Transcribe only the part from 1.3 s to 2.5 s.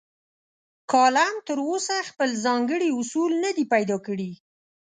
تراوسه خپل